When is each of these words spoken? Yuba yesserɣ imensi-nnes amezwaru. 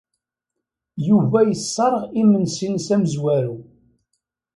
Yuba 1.07 1.39
yesserɣ 1.49 2.03
imensi-nnes 2.21 2.87
amezwaru. 2.95 3.55